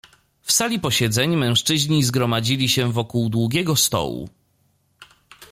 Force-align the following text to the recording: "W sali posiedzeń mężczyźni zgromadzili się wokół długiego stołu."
"W 0.41 0.51
sali 0.51 0.79
posiedzeń 0.79 1.35
mężczyźni 1.35 2.03
zgromadzili 2.03 2.69
się 2.69 2.91
wokół 2.91 3.29
długiego 3.29 3.75
stołu." 3.75 4.29